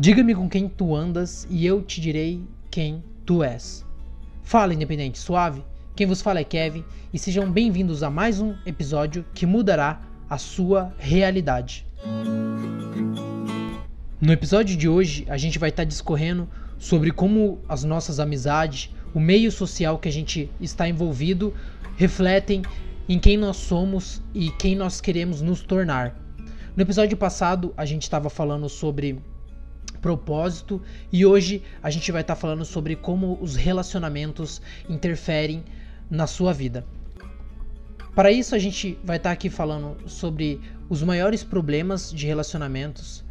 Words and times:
Diga-me 0.00 0.32
com 0.32 0.48
quem 0.48 0.68
tu 0.68 0.94
andas 0.94 1.44
e 1.50 1.66
eu 1.66 1.82
te 1.82 2.00
direi 2.00 2.40
quem 2.70 3.02
tu 3.26 3.42
és. 3.42 3.84
Fala, 4.44 4.72
independente 4.72 5.18
suave. 5.18 5.60
Quem 5.96 6.06
vos 6.06 6.22
fala 6.22 6.38
é 6.38 6.44
Kevin 6.44 6.84
e 7.12 7.18
sejam 7.18 7.50
bem-vindos 7.50 8.04
a 8.04 8.08
mais 8.08 8.40
um 8.40 8.54
episódio 8.64 9.24
que 9.34 9.44
mudará 9.44 10.00
a 10.30 10.38
sua 10.38 10.94
realidade. 11.00 11.84
No 14.20 14.32
episódio 14.32 14.76
de 14.76 14.88
hoje, 14.88 15.26
a 15.28 15.36
gente 15.36 15.58
vai 15.58 15.70
estar 15.70 15.82
discorrendo 15.82 16.48
sobre 16.78 17.10
como 17.10 17.58
as 17.68 17.82
nossas 17.82 18.20
amizades, 18.20 18.94
o 19.12 19.18
meio 19.18 19.50
social 19.50 19.98
que 19.98 20.08
a 20.08 20.12
gente 20.12 20.48
está 20.60 20.88
envolvido, 20.88 21.52
refletem 21.96 22.62
em 23.08 23.18
quem 23.18 23.36
nós 23.36 23.56
somos 23.56 24.22
e 24.32 24.48
quem 24.52 24.76
nós 24.76 25.00
queremos 25.00 25.42
nos 25.42 25.60
tornar. 25.60 26.16
No 26.76 26.82
episódio 26.84 27.16
passado, 27.16 27.74
a 27.76 27.84
gente 27.84 28.02
estava 28.02 28.30
falando 28.30 28.68
sobre 28.68 29.20
propósito 30.00 30.80
e 31.12 31.24
hoje 31.26 31.62
a 31.82 31.90
gente 31.90 32.10
vai 32.10 32.22
estar 32.22 32.36
falando 32.36 32.64
sobre 32.64 32.96
como 32.96 33.38
os 33.40 33.56
relacionamentos 33.56 34.60
interferem 34.88 35.64
na 36.10 36.26
sua 36.26 36.52
vida. 36.52 36.84
Para 38.14 38.32
isso, 38.32 38.54
a 38.54 38.58
gente 38.58 38.98
vai 39.04 39.16
estar 39.16 39.30
aqui 39.30 39.48
falando 39.48 39.96
sobre 40.08 40.60
os 40.88 41.02
maiores 41.02 41.44
problemas 41.44 42.10
de 42.10 42.26
relacionamentos, 42.26 43.24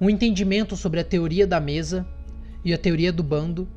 um 0.00 0.10
entendimento 0.10 0.76
sobre 0.76 0.98
a 0.98 1.04
teoria 1.04 1.46
da 1.46 1.60
mesa 1.60 2.04
e 2.64 2.74
a 2.74 2.78
teoria 2.78 3.12
do 3.12 3.22
bando, 3.22 3.68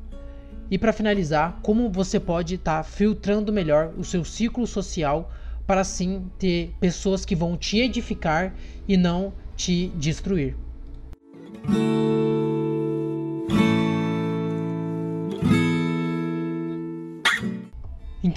e 0.70 0.76
para 0.76 0.92
finalizar, 0.92 1.60
como 1.62 1.90
você 1.90 2.18
pode 2.18 2.56
estar 2.56 2.82
filtrando 2.82 3.52
melhor 3.52 3.92
o 3.96 4.04
seu 4.04 4.24
ciclo 4.24 4.66
social 4.66 5.32
para 5.66 5.82
assim 5.82 6.24
ter 6.38 6.74
pessoas 6.80 7.24
que 7.24 7.36
vão 7.36 7.56
te 7.56 7.78
edificar 7.78 8.54
e 8.88 8.96
não 8.96 9.32
te 9.56 9.88
destruir. 9.96 10.56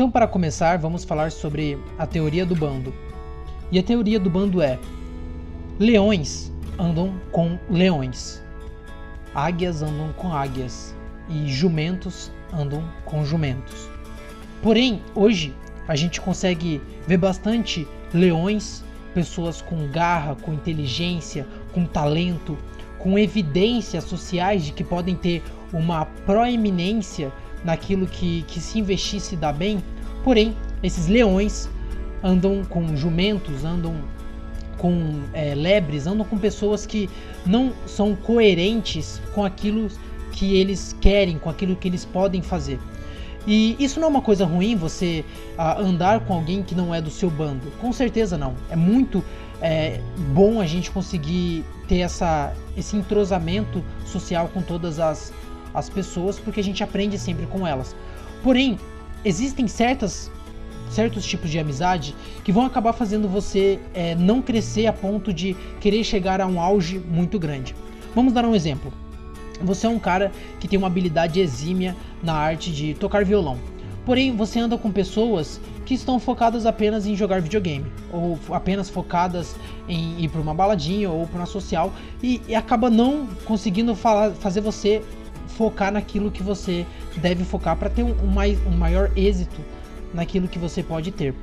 Então, 0.02 0.10
para 0.10 0.26
começar, 0.26 0.80
vamos 0.80 1.04
falar 1.04 1.32
sobre 1.32 1.78
a 1.96 2.08
teoria 2.08 2.44
do 2.44 2.56
bando. 2.56 2.92
E 3.72 3.78
a 3.78 3.84
teoria 3.84 4.20
do 4.20 4.32
bando 4.32 4.60
é: 4.60 4.80
leões 5.78 6.52
andam 6.80 7.14
com 7.32 7.60
leões, 7.70 8.44
águias 9.36 9.84
andam 9.84 10.12
com 10.14 10.34
águias 10.34 10.96
e 11.30 11.48
jumentos 11.48 12.32
andam 12.52 12.84
com 13.06 13.24
jumentos. 13.24 13.92
Porém, 14.64 15.04
hoje 15.14 15.54
a 15.88 15.96
gente 15.96 16.20
consegue 16.20 16.82
ver 17.08 17.18
bastante 17.18 17.88
leões, 18.12 18.84
pessoas 19.14 19.62
com 19.62 19.88
garra, 19.88 20.34
com 20.34 20.52
inteligência, 20.52 21.46
com 21.76 21.86
talento, 21.86 22.58
com 22.98 23.20
evidências 23.20 24.06
sociais 24.06 24.66
de 24.66 24.72
que 24.72 24.84
podem 24.84 25.14
ter 25.14 25.44
uma 25.72 26.06
proeminência 26.26 27.32
naquilo 27.64 28.08
que, 28.08 28.44
que 28.44 28.59
se 28.59 28.80
investir 28.80 29.20
se 29.20 29.36
dá 29.36 29.52
bem. 29.52 29.84
Porém, 30.23 30.56
esses 30.84 31.08
leões 31.08 31.70
andam 32.23 32.64
com 32.66 32.95
jumentos, 32.95 33.64
andam 33.64 33.95
com 34.78 35.22
é, 35.34 35.54
lebres, 35.54 36.08
andam 36.08 36.26
com 36.26 36.38
pessoas 36.38 36.86
que 36.86 37.09
não 37.45 37.72
são 37.86 38.16
coerentes 38.16 39.22
com 39.34 39.44
aquilo 39.44 39.88
que 40.32 40.56
eles 40.56 40.95
querem, 41.00 41.38
com 41.38 41.50
aquilo 41.50 41.76
que 41.76 41.88
eles 41.88 42.06
podem 42.06 42.42
fazer. 42.42 42.80
E 43.45 43.76
isso 43.80 44.00
não 44.00 44.08
é 44.08 44.12
uma 44.12 44.22
coisa 44.22 44.45
ruim 44.45 44.76
você 44.76 45.26
uh, 45.58 45.82
andar 45.82 46.22
com 46.22 46.34
alguém 46.34 46.62
que 46.62 46.76
não 46.76 46.94
é 46.94 47.02
do 47.02 47.09
seu 47.09 47.30
bando. 47.30 47.72
Com 47.80 47.92
certeza 47.92 48.38
não. 48.38 48.56
É 48.70 48.76
muito 48.76 49.23
é, 49.62 50.00
bom 50.34 50.62
a 50.62 50.66
gente 50.66 50.92
conseguir 50.92 51.66
ter 51.88 52.00
essa, 52.00 52.54
esse 52.78 52.95
entrosamento 52.95 53.84
social 54.06 54.50
com 54.54 54.62
todas 54.62 55.00
as, 55.00 55.34
as 55.73 55.89
pessoas, 55.89 56.39
porque 56.39 56.59
a 56.59 56.64
gente 56.64 56.83
aprende 56.83 57.17
sempre 57.17 57.45
com 57.45 57.66
elas. 57.66 57.95
Porém, 58.44 58.77
existem 59.23 59.67
certas 59.67 60.31
certos 60.89 61.25
tipos 61.25 61.50
de 61.50 61.58
amizade 61.58 62.14
que 62.43 62.52
vão 62.52 62.65
acabar 62.65 62.92
fazendo 62.92 63.27
você 63.27 63.80
é, 63.93 64.14
não 64.14 64.42
crescer 64.42 64.87
a 64.87 64.93
ponto 64.93 65.33
de 65.33 65.55
querer 65.80 66.04
chegar 66.04 66.42
a 66.42 66.45
um 66.45 66.60
auge 66.60 66.99
muito 66.99 67.39
grande. 67.39 67.73
Vamos 68.14 68.33
dar 68.33 68.43
um 68.43 68.54
exemplo. 68.54 68.92
Você 69.61 69.87
é 69.87 69.89
um 69.89 69.99
cara 69.99 70.31
que 70.60 70.67
tem 70.67 70.77
uma 70.77 70.87
habilidade 70.87 71.39
exímia 71.39 71.95
na 72.21 72.33
arte 72.33 72.71
de 72.71 72.93
tocar 72.95 73.23
violão. 73.23 73.58
Porém, 74.05 74.36
você 74.36 74.60
anda 74.60 74.77
com 74.77 74.92
pessoas 74.92 75.61
que 75.86 75.93
estão 75.93 76.20
focadas 76.20 76.65
apenas 76.65 77.05
em 77.05 77.15
jogar 77.15 77.42
videogame, 77.42 77.86
ou 78.11 78.39
apenas 78.52 78.89
focadas 78.89 79.55
em 79.87 80.20
ir 80.20 80.30
para 80.30 80.42
uma 80.42 80.54
baladinha 80.54 81.10
ou 81.10 81.27
para 81.27 81.39
uma 81.39 81.45
social, 81.45 81.93
e, 82.21 82.42
e, 82.48 82.55
acaba 82.55 82.89
não 82.89 83.27
conseguindo 83.45 83.95
falar, 83.95 84.31
fazer 84.31 84.61
você 84.61 85.04
focar 85.52 85.92
naquilo 85.92 86.32
que 86.32 86.42
você 86.44 86.86
deve 87.17 87.44
focar 87.44 87.78
para 87.78 87.89
ter 87.89 88.04
um, 88.04 88.16
um, 88.23 88.28
mais, 88.28 88.58
um 88.66 88.72
maior 88.72 89.12
êxito 89.16 89.62
naquilo 90.14 90.48
que 90.48 90.60
você 90.60 90.82
pode 90.82 91.12
ter. 91.12 91.34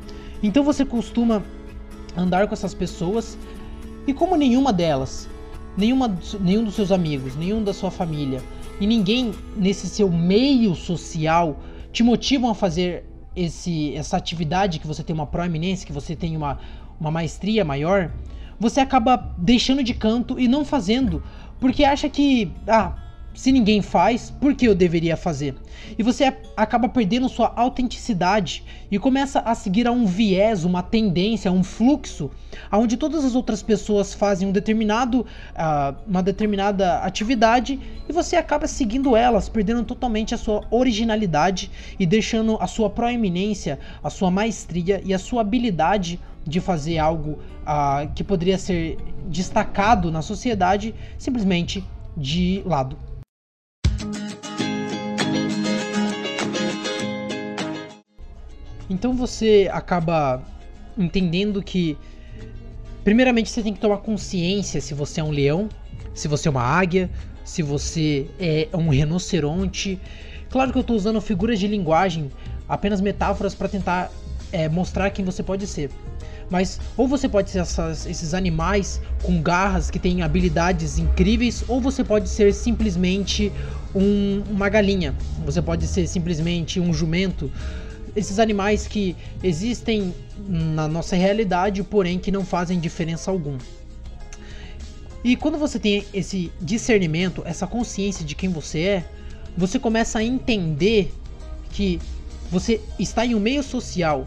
Então 0.43 0.63
você 0.65 0.85
costuma 0.85 1.43
andar 2.17 2.47
com 2.47 2.55
essas 2.55 2.75
pessoas, 2.75 3.39
e 4.07 4.13
como 4.13 4.37
nenhuma 4.37 4.73
delas 4.73 5.29
nenhuma, 5.79 6.19
nenhum 6.41 6.65
dos 6.65 6.75
seus 6.75 6.91
amigos, 6.91 7.37
nenhum 7.37 7.63
da 7.63 7.73
sua 7.73 7.91
família 7.91 8.43
e 8.81 8.87
ninguém 8.87 9.33
nesse 9.57 9.89
seu 9.89 10.11
meio 10.11 10.75
social 10.75 11.61
te 11.93 12.03
motivam 12.03 12.51
a 12.51 12.55
fazer 12.55 13.05
esse, 13.35 13.95
essa 13.95 14.17
atividade 14.17 14.81
que 14.81 14.87
você 14.87 15.05
tem 15.05 15.15
uma 15.15 15.27
proeminência, 15.27 15.87
que 15.87 15.93
você 15.93 16.17
tem 16.17 16.37
uma, 16.37 16.59
uma 17.01 17.11
maestria 17.11 17.65
maior, 17.65 18.11
você 18.59 18.81
acaba 18.81 19.17
deixando 19.39 19.83
de 19.83 19.95
canto 19.95 20.39
e 20.39 20.49
não 20.49 20.65
fazendo, 20.65 21.23
porque 21.61 21.85
acha 21.85 22.09
que, 22.09 22.53
ah, 22.67 22.97
se 23.39 23.53
ninguém 23.53 23.81
faz, 23.81 24.31
por 24.31 24.53
que 24.53 24.67
eu 24.67 24.75
deveria 24.75 25.17
fazer? 25.17 25.55
E 25.97 26.03
você 26.03 26.25
acaba 26.57 26.89
perdendo 26.89 27.29
sua 27.29 27.53
autenticidade 27.55 28.65
e 28.91 28.99
começa 28.99 29.39
a 29.39 29.55
seguir 29.55 29.87
a 29.87 29.93
um 29.93 30.07
viés, 30.07 30.65
uma 30.65 30.83
tendência, 30.83 31.53
um 31.53 31.63
fluxo, 31.63 32.33
onde 32.73 32.97
todas 32.97 33.25
as 33.25 33.37
outras 33.37 33.63
pessoas 33.63 34.13
fazem 34.13 34.49
um 34.49 34.51
determinado, 34.51 35.21
uh, 35.21 35.97
uma 36.05 36.21
determinada 36.21 36.99
atividade 36.99 37.79
e 38.09 38.13
você 38.13 38.35
acaba 38.35 38.67
seguindo 38.67 39.15
elas, 39.15 39.49
perdendo 39.49 39.85
totalmente 39.85 40.35
a 40.35 40.37
sua 40.37 40.65
originalidade 40.69 41.71
e 41.97 42.05
deixando 42.05 42.59
a 42.61 42.67
sua 42.67 42.91
proeminência, 42.91 43.79
a 44.03 44.11
sua 44.11 44.33
maestria 44.33 45.01
e 45.05 45.15
a 45.15 45.19
sua 45.19 45.43
habilidade 45.43 46.19
de 46.45 46.59
fazer 46.61 46.99
algo 46.99 47.39
uh, 47.63 48.13
que 48.17 48.25
poderia 48.25 48.59
ser 48.59 48.99
destacado 49.27 50.11
na 50.11 50.23
sociedade 50.23 50.93
simplesmente 51.17 51.85
de 52.17 52.65
lado. 52.67 53.08
Então 58.89 59.15
você 59.15 59.69
acaba 59.73 60.43
entendendo 60.97 61.63
que, 61.63 61.97
primeiramente, 63.05 63.51
você 63.51 63.63
tem 63.63 63.73
que 63.73 63.81
tomar 63.81 63.99
consciência 63.99 64.81
se 64.81 64.95
você 64.95 65.21
é 65.21 65.25
um 65.25 65.31
leão, 65.31 65.69
se 66.15 66.27
você 66.27 66.49
é 66.49 66.51
uma 66.51 66.63
águia, 66.63 67.11
se 67.45 67.63
você 67.63 68.27
é 68.39 68.69
um 68.75 68.89
rinoceronte. 68.89 70.01
Claro 70.51 70.73
que 70.73 70.79
eu 70.79 70.83
estou 70.83 70.97
usando 70.97 71.21
figuras 71.21 71.59
de 71.59 71.67
linguagem, 71.67 72.31
apenas 72.69 73.01
metáforas 73.01 73.55
para 73.55 73.69
tentar 73.69 74.11
é, 74.51 74.69
mostrar 74.69 75.11
quem 75.11 75.25
você 75.25 75.43
pode 75.43 75.67
ser. 75.67 75.91
Mas 76.51 76.81
ou 76.97 77.07
você 77.07 77.29
pode 77.29 77.51
ser 77.51 77.59
essas, 77.59 78.07
esses 78.07 78.33
animais 78.33 79.01
com 79.23 79.43
garras 79.43 79.91
que 79.91 79.99
têm 79.99 80.23
habilidades 80.23 80.99
incríveis, 80.99 81.63
ou 81.69 81.81
você 81.81 82.03
pode 82.03 82.29
ser 82.29 82.55
simplesmente 82.55 83.53
um, 83.95 84.43
uma 84.51 84.69
galinha. 84.69 85.15
Você 85.45 85.61
pode 85.61 85.87
ser 85.87 86.07
simplesmente 86.07 86.81
um 86.81 86.93
jumento 86.93 87.51
esses 88.19 88.39
animais 88.39 88.87
que 88.87 89.17
existem 89.43 90.15
na 90.47 90.89
nossa 90.89 91.17
realidade, 91.17 91.83
porém 91.83 92.19
que 92.19 92.31
não 92.31 92.45
fazem 92.45 92.79
diferença 92.79 93.31
alguma. 93.31 93.59
E 95.25 95.37
quando 95.37 95.59
você 95.59 95.79
tem 95.79 96.05
esse 96.13 96.53
discernimento, 96.61 97.43
essa 97.45 97.67
consciência 97.67 98.25
de 98.25 98.35
quem 98.35 98.49
você 98.51 98.81
é, 98.81 99.05
você 99.57 99.79
começa 99.79 100.19
a 100.19 100.25
entender 100.25 101.13
que 101.71 102.01
você 102.51 102.81
está 102.99 103.27
em 103.27 103.35
um 103.35 103.41
meio 103.41 103.63
social. 103.63 104.27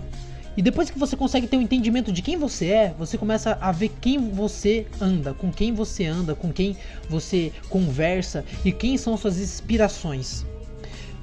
E 0.55 0.61
depois 0.61 0.89
que 0.89 0.99
você 0.99 1.15
consegue 1.15 1.47
ter 1.47 1.55
um 1.55 1.61
entendimento 1.61 2.11
de 2.11 2.21
quem 2.21 2.37
você 2.37 2.67
é, 2.67 2.95
você 2.99 3.17
começa 3.17 3.57
a 3.61 3.71
ver 3.71 3.89
quem 4.01 4.19
você 4.31 4.85
anda, 4.99 5.33
com 5.33 5.49
quem 5.49 5.73
você 5.73 6.05
anda, 6.05 6.35
com 6.35 6.51
quem 6.51 6.75
você 7.09 7.53
conversa 7.69 8.43
e 8.65 8.71
quem 8.71 8.97
são 8.97 9.15
suas 9.15 9.39
inspirações. 9.39 10.45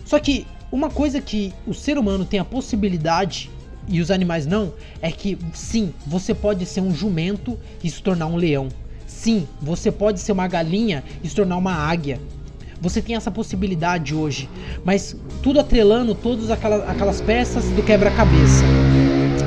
Só 0.06 0.18
que 0.18 0.46
uma 0.70 0.90
coisa 0.90 1.20
que 1.20 1.52
o 1.66 1.72
ser 1.72 1.96
humano 1.98 2.24
tem 2.24 2.38
a 2.38 2.44
possibilidade 2.44 3.50
e 3.88 4.00
os 4.00 4.10
animais 4.10 4.46
não 4.46 4.72
é 5.00 5.10
que 5.10 5.38
sim, 5.54 5.94
você 6.06 6.34
pode 6.34 6.66
ser 6.66 6.82
um 6.82 6.94
jumento 6.94 7.58
e 7.82 7.90
se 7.90 8.02
tornar 8.02 8.26
um 8.26 8.36
leão. 8.36 8.68
Sim, 9.06 9.48
você 9.60 9.90
pode 9.90 10.20
ser 10.20 10.32
uma 10.32 10.46
galinha 10.46 11.02
e 11.24 11.28
se 11.28 11.34
tornar 11.34 11.56
uma 11.56 11.72
águia. 11.72 12.20
Você 12.80 13.02
tem 13.02 13.16
essa 13.16 13.30
possibilidade 13.30 14.14
hoje, 14.14 14.48
mas 14.84 15.16
tudo 15.42 15.58
atrelando 15.58 16.14
todas 16.14 16.50
aquelas, 16.50 16.88
aquelas 16.88 17.20
peças 17.20 17.64
do 17.70 17.82
quebra-cabeça. 17.82 18.62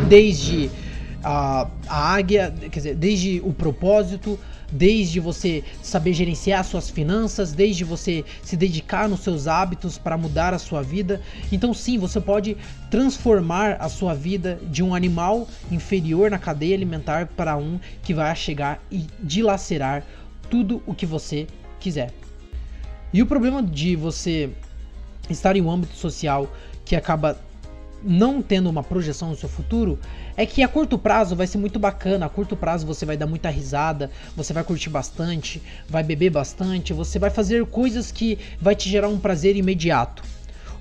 Desde 0.09 0.69
a, 1.23 1.67
a 1.87 2.13
águia, 2.13 2.53
quer 2.59 2.79
dizer, 2.79 2.95
desde 2.95 3.39
o 3.45 3.53
propósito, 3.53 4.37
desde 4.71 5.19
você 5.19 5.63
saber 5.81 6.13
gerenciar 6.13 6.63
suas 6.63 6.89
finanças, 6.89 7.51
desde 7.51 7.83
você 7.83 8.23
se 8.41 8.55
dedicar 8.55 9.09
nos 9.09 9.19
seus 9.21 9.47
hábitos 9.47 9.97
para 9.97 10.17
mudar 10.17 10.53
a 10.53 10.59
sua 10.59 10.81
vida. 10.81 11.21
Então, 11.51 11.73
sim, 11.73 11.97
você 11.97 12.21
pode 12.21 12.55
transformar 12.89 13.77
a 13.79 13.89
sua 13.89 14.13
vida 14.13 14.59
de 14.69 14.81
um 14.81 14.95
animal 14.95 15.47
inferior 15.69 16.31
na 16.31 16.39
cadeia 16.39 16.75
alimentar 16.75 17.27
para 17.27 17.57
um 17.57 17.79
que 18.01 18.13
vai 18.13 18.35
chegar 18.35 18.81
e 18.89 19.05
dilacerar 19.19 20.03
tudo 20.49 20.81
o 20.85 20.93
que 20.93 21.05
você 21.05 21.47
quiser. 21.79 22.11
E 23.13 23.21
o 23.21 23.25
problema 23.25 23.61
de 23.61 23.95
você 23.95 24.49
estar 25.29 25.55
em 25.55 25.61
um 25.61 25.69
âmbito 25.69 25.95
social 25.95 26.49
que 26.85 26.95
acaba 26.95 27.37
não 28.03 28.41
tendo 28.41 28.69
uma 28.69 28.83
projeção 28.83 29.29
no 29.29 29.35
seu 29.35 29.49
futuro 29.49 29.99
é 30.35 30.45
que 30.45 30.63
a 30.63 30.67
curto 30.67 30.97
prazo 30.97 31.35
vai 31.35 31.47
ser 31.47 31.57
muito 31.57 31.79
bacana. 31.79 32.25
A 32.25 32.29
curto 32.29 32.55
prazo 32.55 32.85
você 32.85 33.05
vai 33.05 33.17
dar 33.17 33.27
muita 33.27 33.49
risada, 33.49 34.09
você 34.35 34.53
vai 34.53 34.63
curtir 34.63 34.89
bastante, 34.89 35.61
vai 35.87 36.03
beber 36.03 36.31
bastante, 36.31 36.93
você 36.93 37.19
vai 37.19 37.29
fazer 37.29 37.65
coisas 37.65 38.11
que 38.11 38.37
vai 38.59 38.75
te 38.75 38.89
gerar 38.89 39.07
um 39.07 39.19
prazer 39.19 39.55
imediato. 39.55 40.23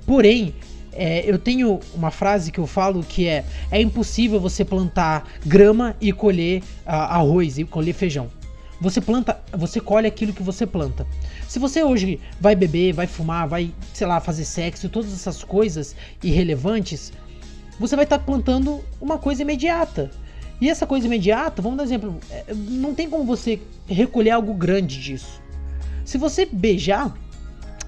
Porém, 0.07 0.55
é, 0.93 1.23
eu 1.31 1.39
tenho 1.39 1.79
uma 1.95 2.11
frase 2.11 2.51
que 2.51 2.59
eu 2.59 2.67
falo 2.67 3.03
que 3.03 3.27
é: 3.27 3.45
é 3.71 3.81
impossível 3.81 4.41
você 4.41 4.65
plantar 4.65 5.29
grama 5.45 5.95
e 6.01 6.13
colher 6.13 6.61
uh, 6.61 6.91
arroz 6.91 7.59
e 7.59 7.65
colher 7.65 7.95
feijão. 7.95 8.29
Você 8.81 9.01
planta, 9.01 9.39
você 9.53 9.79
colhe 9.79 10.07
aquilo 10.07 10.33
que 10.33 10.43
você 10.43 10.67
planta. 10.67 11.07
Se 11.47 11.59
você 11.59 11.85
hoje 11.85 12.19
vai 12.41 12.55
beber, 12.55 12.95
vai 12.95 13.07
fumar, 13.07 13.47
vai, 13.47 13.75
sei 13.93 14.07
lá, 14.07 14.21
fazer 14.21 14.45
sexo, 14.45 14.89
todas 14.89 15.13
essas 15.13 15.45
coisas 15.45 15.95
irrelevantes, 16.23 17.13
você 17.79 17.95
vai 17.95 18.05
estar 18.05 18.19
tá 18.19 18.25
plantando 18.25 18.83
uma 19.01 19.19
coisa 19.19 19.43
imediata. 19.43 20.11
E 20.61 20.69
essa 20.69 20.87
coisa 20.87 21.07
imediata, 21.07 21.61
vamos 21.61 21.77
dar 21.77 21.83
um 21.83 21.87
exemplo, 21.87 22.21
é, 22.31 22.55
não 22.55 22.95
tem 22.95 23.09
como 23.09 23.25
você 23.25 23.61
recolher 23.87 24.31
algo 24.31 24.55
grande 24.55 25.01
disso. 25.01 25.43
Se 26.05 26.17
você 26.17 26.47
beijar, 26.47 27.15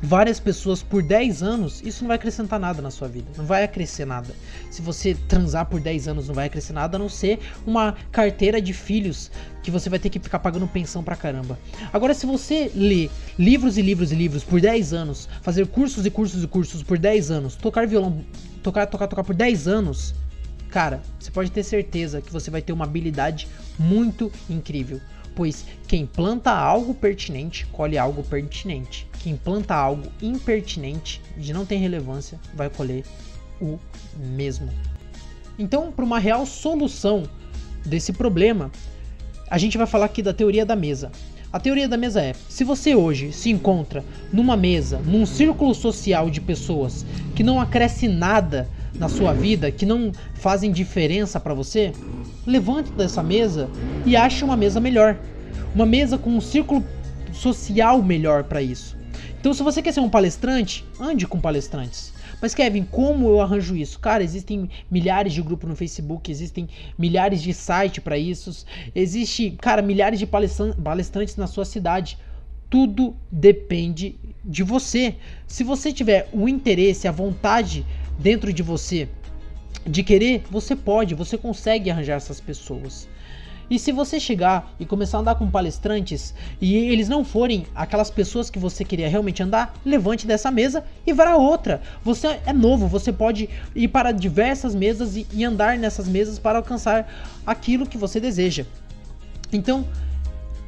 várias 0.03 0.41
pessoas 0.41 0.83
por 0.83 1.01
10 1.01 1.43
anos, 1.43 1.81
isso 1.85 2.03
não 2.03 2.09
vai 2.09 2.17
acrescentar 2.17 2.59
nada 2.59 2.83
na 2.83 2.91
sua 2.91 3.07
vida. 3.07 3.31
Não 3.37 3.47
vai 3.47 3.63
acrescer 3.63 4.05
nada. 4.05 4.35
Se 4.69 4.83
você 4.83 5.15
transar 5.29 5.67
por 5.67 5.81
10 5.81 6.09
anos, 6.09 6.27
não 6.27 6.35
vai 6.35 6.47
acrescer 6.47 6.73
nada, 6.73 6.97
a 6.97 6.99
não 6.99 7.09
ser 7.09 7.39
uma 7.65 7.95
carteira 8.11 8.61
de 8.61 8.73
filhos 8.73 9.31
que 9.63 9.71
você 9.71 9.89
vai 9.89 10.01
ter 10.01 10.11
que 10.11 10.19
ficar 10.19 10.41
pagando 10.41 10.67
pensão 10.67 11.05
pra 11.05 11.15
caramba. 11.15 11.57
Agora, 11.93 12.13
se 12.15 12.27
você 12.27 12.71
ler 12.75 13.11
livros 13.39 13.79
e 13.79 13.83
livros 13.83 14.11
e 14.11 14.17
livros 14.17 14.43
por 14.43 14.61
10 14.61 14.93
anos, 14.93 15.29
fazer 15.41 15.67
cursos 15.69 16.05
e 16.05 16.11
cursos 16.11 16.43
e 16.43 16.49
cursos 16.49 16.83
por 16.83 16.99
10 16.99 17.31
anos, 17.31 17.55
tocar 17.55 17.87
violão, 17.87 18.25
tocar, 18.61 18.87
tocar, 18.87 19.07
tocar 19.07 19.23
por 19.23 19.37
10 19.37 19.69
anos, 19.69 20.15
cara, 20.69 21.01
você 21.21 21.31
pode 21.31 21.53
ter 21.53 21.63
certeza 21.63 22.21
que 22.21 22.33
você 22.33 22.51
vai 22.51 22.61
ter 22.61 22.73
uma 22.73 22.85
habilidade 22.85 23.47
muito 23.79 24.33
incrível 24.51 25.01
pois 25.35 25.65
quem 25.87 26.07
planta 26.07 26.51
algo 26.51 26.95
pertinente 26.95 27.67
colhe 27.67 27.99
algo 27.99 28.23
pertinente. 28.23 29.07
Quem 29.23 29.37
planta 29.37 29.75
algo 29.75 30.11
impertinente, 30.21 31.21
de 31.37 31.53
não 31.53 31.65
tem 31.65 31.79
relevância, 31.79 32.41
vai 32.55 32.69
colher 32.69 33.05
o 33.61 33.79
mesmo. 34.17 34.69
Então, 35.59 35.93
para 35.93 36.05
uma 36.05 36.19
real 36.19 36.45
solução 36.45 37.25
desse 37.85 38.13
problema, 38.13 38.71
a 39.49 39.59
gente 39.59 39.79
vai 39.79 39.87
falar 39.87 40.07
aqui 40.07 40.23
da 40.23 40.33
teoria 40.33 40.67
da 40.67 40.75
mesa. 40.75 41.13
A 41.53 41.61
teoria 41.61 41.87
da 41.87 41.97
mesa 41.97 42.23
é: 42.23 42.35
se 42.49 42.65
você 42.65 42.95
hoje 42.95 43.33
se 43.33 43.51
encontra 43.51 44.03
numa 44.33 44.57
mesa, 44.57 44.99
num 44.99 45.27
círculo 45.27 45.75
social 45.75 46.31
de 46.31 46.41
pessoas 46.41 47.05
que 47.37 47.43
não 47.43 47.61
acresce 47.61 48.09
nada 48.09 48.69
na 48.95 49.09
sua 49.09 49.33
vida, 49.33 49.71
que 49.71 49.87
não 49.87 50.13
fazem 50.35 50.71
diferença 50.71 51.41
para 51.41 51.55
você, 51.55 51.93
levante 52.47 52.91
dessa 52.93 53.23
mesa 53.23 53.69
e 54.05 54.17
ache 54.17 54.45
uma 54.45 54.57
mesa 54.57 54.81
melhor. 54.81 55.17
Uma 55.75 55.87
mesa 55.87 56.19
com 56.19 56.31
um 56.31 56.41
círculo 56.41 56.85
social 57.33 58.03
melhor 58.03 58.45
para 58.45 58.61
isso. 58.61 58.97
Então, 59.41 59.53
se 59.53 59.63
você 59.63 59.83
quer 59.83 59.93
ser 59.93 60.01
um 60.01 60.09
palestrante, 60.09 60.85
ande 61.01 61.27
com 61.27 61.41
palestrantes. 61.41 62.13
Mas, 62.41 62.55
Kevin, 62.55 62.85
como 62.85 63.29
eu 63.29 63.41
arranjo 63.41 63.77
isso? 63.77 63.99
Cara, 63.99 64.23
existem 64.23 64.69
milhares 64.91 65.33
de 65.33 65.41
grupos 65.41 65.69
no 65.69 65.77
Facebook, 65.77 66.31
existem 66.31 66.69
milhares 66.99 67.41
de 67.41 67.55
sites 67.55 68.03
para 68.03 68.19
isso, 68.19 68.67
existe, 68.95 69.53
cara, 69.61 69.81
milhares 69.81 70.19
de 70.19 70.27
palestrantes 70.27 71.37
na 71.37 71.47
sua 71.47 71.65
cidade. 71.65 72.19
Tudo 72.69 73.15
depende 73.31 74.17
de 74.45 74.63
você. 74.63 75.17
Se 75.47 75.63
você 75.63 75.93
tiver 75.93 76.29
o 76.33 76.49
interesse, 76.49 77.07
a 77.07 77.13
vontade 77.13 77.87
dentro 78.19 78.53
de 78.53 78.63
você 78.63 79.09
de 79.85 80.03
querer, 80.03 80.45
você 80.51 80.77
pode, 80.77 81.15
você 81.15 81.37
consegue 81.37 81.91
arranjar 81.91 82.17
essas 82.17 82.41
pessoas. 82.41 83.09
E 83.71 83.79
se 83.79 83.91
você 83.91 84.21
chegar 84.21 84.75
e 84.79 84.85
começar 84.85 85.17
a 85.17 85.21
andar 85.23 85.35
com 85.35 85.51
palestrantes 85.51 86.35
e 86.61 86.77
eles 86.77 87.09
não 87.09 87.25
forem 87.25 87.65
aquelas 87.75 88.11
pessoas 88.11 88.51
que 88.51 88.59
você 88.59 88.85
queria 88.85 89.09
realmente 89.09 89.43
andar, 89.43 89.75
levante 89.85 90.27
dessa 90.27 90.51
mesa 90.51 90.85
e 91.07 91.13
vá 91.13 91.31
a 91.31 91.37
outra. 91.37 91.81
Você 92.05 92.39
é 92.45 92.53
novo, 92.53 92.87
você 92.87 93.13
pode 93.13 93.49
ir 93.75 93.89
para 93.89 94.13
diversas 94.13 94.75
mesas 94.75 95.17
e, 95.17 95.45
andar 95.45 95.79
nessas 95.79 96.07
mesas 96.07 96.39
para 96.39 96.59
alcançar 96.59 97.41
aquilo 97.47 97.87
que 97.87 97.97
você 97.97 98.21
deseja. 98.21 98.67
Então, 99.51 99.87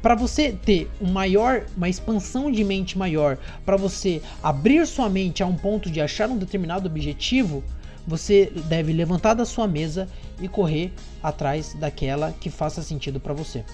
para 0.05 0.13
você 0.13 0.51
ter 0.51 0.87
um 1.01 1.11
maior, 1.11 1.65
uma 1.75 1.89
expansão 1.89 2.51
de 2.51 2.63
mente 2.63 2.95
maior, 2.95 3.39
para 3.65 3.75
você 3.75 4.21
abrir 4.43 4.85
sua 4.85 5.09
mente 5.09 5.41
a 5.41 5.47
um 5.47 5.55
ponto 5.55 5.89
de 5.89 5.99
achar 5.99 6.29
um 6.29 6.37
determinado 6.37 6.85
objetivo, 6.85 7.63
você 8.05 8.51
deve 8.67 8.93
levantar 8.93 9.33
da 9.33 9.45
sua 9.45 9.67
mesa 9.67 10.07
e 10.39 10.47
correr 10.47 10.93
atrás 11.23 11.75
daquela 11.79 12.31
que 12.33 12.51
faça 12.51 12.83
sentido 12.83 13.19
para 13.19 13.33
você. 13.33 13.65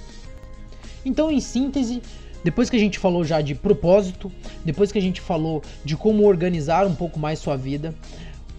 Então, 1.04 1.30
em 1.30 1.42
síntese, 1.42 2.02
depois 2.46 2.70
que 2.70 2.78
a 2.78 2.80
gente 2.80 2.98
falou 2.98 3.26
já 3.26 3.42
de 3.42 3.54
propósito, 3.54 4.32
depois 4.64 4.90
que 4.90 4.98
a 4.98 5.02
gente 5.02 5.20
falou 5.20 5.62
de 5.84 5.98
como 5.98 6.26
organizar 6.26 6.88
um 6.88 6.96
pouco 6.96 7.20
mais 7.20 7.40
sua 7.40 7.58
vida, 7.58 7.94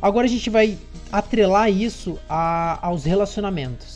agora 0.02 0.26
a 0.26 0.30
gente 0.30 0.50
vai 0.50 0.76
atrelar 1.10 1.70
isso 1.70 2.18
a, 2.28 2.86
aos 2.86 3.04
relacionamentos. 3.04 3.91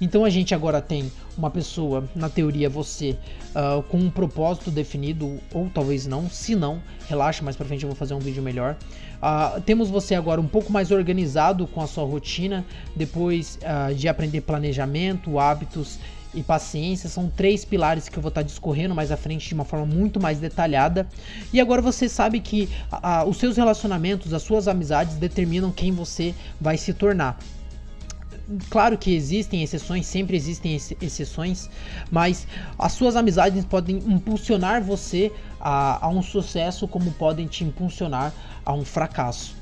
Então 0.00 0.24
a 0.24 0.30
gente 0.30 0.54
agora 0.54 0.80
tem 0.80 1.10
uma 1.36 1.50
pessoa, 1.50 2.08
na 2.14 2.28
teoria 2.28 2.68
você, 2.68 3.16
uh, 3.50 3.82
com 3.84 3.98
um 3.98 4.10
propósito 4.10 4.70
definido, 4.70 5.38
ou 5.52 5.68
talvez 5.72 6.06
não, 6.06 6.28
se 6.28 6.54
não, 6.54 6.80
relaxa, 7.08 7.42
mais 7.42 7.56
pra 7.56 7.66
frente 7.66 7.82
eu 7.82 7.88
vou 7.88 7.96
fazer 7.96 8.14
um 8.14 8.18
vídeo 8.18 8.42
melhor. 8.42 8.76
Uh, 9.18 9.60
temos 9.62 9.90
você 9.90 10.14
agora 10.14 10.40
um 10.40 10.46
pouco 10.46 10.72
mais 10.72 10.90
organizado 10.90 11.66
com 11.66 11.80
a 11.80 11.86
sua 11.86 12.04
rotina, 12.04 12.64
depois 12.94 13.58
uh, 13.62 13.94
de 13.94 14.08
aprender 14.08 14.42
planejamento, 14.42 15.38
hábitos 15.38 15.98
e 16.32 16.42
paciência. 16.42 17.08
São 17.08 17.28
três 17.28 17.64
pilares 17.64 18.08
que 18.08 18.16
eu 18.16 18.22
vou 18.22 18.28
estar 18.28 18.42
discorrendo 18.42 18.94
mais 18.94 19.10
à 19.10 19.16
frente 19.16 19.48
de 19.48 19.54
uma 19.54 19.64
forma 19.64 19.86
muito 19.86 20.20
mais 20.20 20.38
detalhada. 20.38 21.08
E 21.52 21.60
agora 21.60 21.82
você 21.82 22.08
sabe 22.08 22.38
que 22.38 22.68
os 23.26 23.38
seus 23.38 23.56
relacionamentos, 23.56 24.34
as 24.34 24.42
suas 24.42 24.68
amizades 24.68 25.16
determinam 25.16 25.72
quem 25.72 25.90
você 25.90 26.34
vai 26.60 26.76
se 26.76 26.92
tornar. 26.92 27.38
Claro 28.70 28.96
que 28.96 29.14
existem 29.14 29.62
exceções, 29.62 30.06
sempre 30.06 30.34
existem 30.34 30.72
ex 30.72 30.94
exceções, 31.02 31.68
mas 32.10 32.46
as 32.78 32.92
suas 32.92 33.14
amizades 33.14 33.62
podem 33.64 33.98
impulsionar 33.98 34.82
você 34.82 35.30
a, 35.60 36.06
a 36.06 36.08
um 36.08 36.22
sucesso, 36.22 36.88
como 36.88 37.10
podem 37.12 37.46
te 37.46 37.62
impulsionar 37.62 38.32
a 38.64 38.72
um 38.72 38.86
fracasso. 38.86 39.54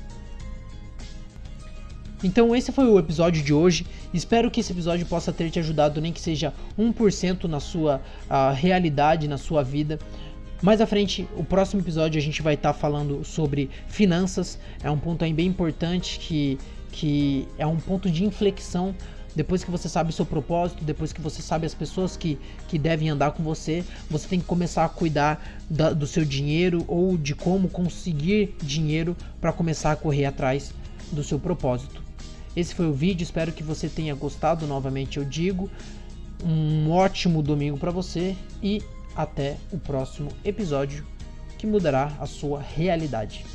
Então 2.23 2.55
esse 2.55 2.71
foi 2.71 2.85
o 2.85 2.97
episódio 2.97 3.43
de 3.43 3.53
hoje. 3.53 3.85
Espero 4.13 4.49
que 4.49 4.61
esse 4.61 4.71
episódio 4.71 5.05
possa 5.05 5.33
ter 5.33 5.51
te 5.51 5.59
ajudado, 5.59 5.99
nem 5.99 6.13
que 6.13 6.21
seja 6.21 6.53
1% 6.79 7.43
na 7.43 7.59
sua 7.59 8.01
uh, 8.29 8.53
realidade, 8.55 9.27
na 9.27 9.37
sua 9.37 9.63
vida. 9.63 9.99
Mais 10.61 10.81
à 10.81 10.87
frente, 10.87 11.27
o 11.35 11.43
próximo 11.43 11.81
episódio 11.81 12.17
a 12.17 12.21
gente 12.21 12.41
vai 12.41 12.55
estar 12.55 12.73
tá 12.73 12.79
falando 12.79 13.23
sobre 13.23 13.69
finanças. 13.87 14.57
É 14.81 14.89
um 14.89 14.97
ponto 14.97 15.23
aí 15.23 15.31
bem 15.31 15.47
importante 15.47 16.17
que 16.19 16.57
que 16.91 17.47
é 17.57 17.65
um 17.65 17.77
ponto 17.77 18.09
de 18.09 18.23
inflexão 18.23 18.95
depois 19.37 19.63
que 19.63 19.69
você 19.69 19.87
sabe 19.87 20.09
o 20.09 20.13
seu 20.13 20.25
propósito, 20.25 20.83
depois 20.83 21.13
que 21.13 21.21
você 21.21 21.43
sabe 21.43 21.67
as 21.67 21.75
pessoas 21.75 22.17
que, 22.17 22.39
que 22.67 22.79
devem 22.79 23.07
andar 23.07 23.33
com 23.33 23.43
você, 23.43 23.83
você 24.09 24.27
tem 24.27 24.39
que 24.39 24.47
começar 24.47 24.83
a 24.83 24.89
cuidar 24.89 25.59
da, 25.69 25.91
do 25.91 26.07
seu 26.07 26.25
dinheiro 26.25 26.83
ou 26.87 27.15
de 27.15 27.35
como 27.35 27.69
conseguir 27.69 28.55
dinheiro 28.63 29.15
para 29.39 29.53
começar 29.53 29.91
a 29.91 29.95
correr 29.95 30.25
atrás 30.25 30.73
do 31.11 31.23
seu 31.23 31.37
propósito. 31.37 32.01
Esse 32.55 32.73
foi 32.73 32.87
o 32.87 32.93
vídeo, 32.93 33.23
espero 33.23 33.51
que 33.51 33.61
você 33.61 33.87
tenha 33.87 34.15
gostado. 34.15 34.65
Novamente 34.65 35.17
eu 35.17 35.23
digo, 35.23 35.69
um 36.43 36.89
ótimo 36.89 37.43
domingo 37.43 37.77
para 37.77 37.91
você 37.91 38.35
e 38.63 38.81
até 39.15 39.57
o 39.71 39.77
próximo 39.77 40.31
episódio 40.43 41.05
que 41.59 41.67
mudará 41.67 42.11
a 42.19 42.25
sua 42.25 42.59
realidade. 42.59 43.45